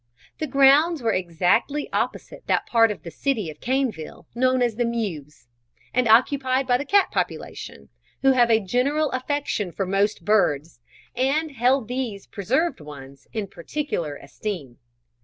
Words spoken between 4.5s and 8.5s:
as the "Mews," and occupied by the cat population, who have